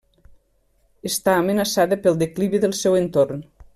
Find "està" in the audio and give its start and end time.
1.09-1.35